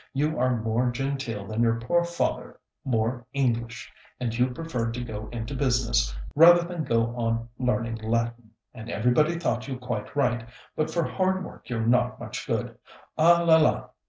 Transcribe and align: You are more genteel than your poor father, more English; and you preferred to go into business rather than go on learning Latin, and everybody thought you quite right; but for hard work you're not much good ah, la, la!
You 0.13 0.39
are 0.39 0.59
more 0.59 0.89
genteel 0.89 1.45
than 1.45 1.61
your 1.61 1.79
poor 1.79 2.03
father, 2.03 2.59
more 2.83 3.27
English; 3.33 3.93
and 4.19 4.35
you 4.35 4.49
preferred 4.49 4.95
to 4.95 5.03
go 5.03 5.29
into 5.31 5.53
business 5.53 6.17
rather 6.35 6.63
than 6.67 6.85
go 6.85 7.15
on 7.15 7.47
learning 7.59 7.97
Latin, 7.97 8.49
and 8.73 8.89
everybody 8.89 9.37
thought 9.37 9.67
you 9.67 9.77
quite 9.77 10.15
right; 10.15 10.43
but 10.75 10.89
for 10.89 11.03
hard 11.03 11.45
work 11.45 11.69
you're 11.69 11.85
not 11.85 12.19
much 12.19 12.47
good 12.47 12.79
ah, 13.15 13.43
la, 13.47 13.57
la! 13.57 13.89